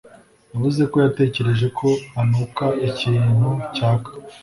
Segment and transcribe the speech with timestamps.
[0.51, 1.87] yavuze ko yatekereje ko
[2.21, 4.09] anuka ikintu cyaka.